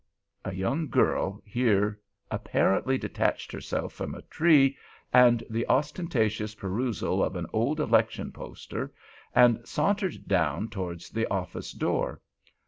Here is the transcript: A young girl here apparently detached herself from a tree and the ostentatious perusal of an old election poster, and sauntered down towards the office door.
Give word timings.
A 0.43 0.55
young 0.55 0.87
girl 0.89 1.43
here 1.45 1.99
apparently 2.31 2.97
detached 2.97 3.51
herself 3.51 3.93
from 3.93 4.15
a 4.15 4.23
tree 4.23 4.75
and 5.13 5.43
the 5.47 5.67
ostentatious 5.67 6.55
perusal 6.55 7.23
of 7.23 7.35
an 7.35 7.45
old 7.53 7.79
election 7.79 8.31
poster, 8.31 8.91
and 9.35 9.61
sauntered 9.63 10.27
down 10.27 10.69
towards 10.69 11.11
the 11.11 11.27
office 11.27 11.71
door. 11.71 12.19